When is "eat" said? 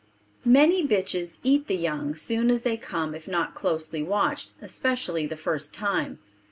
1.43-1.67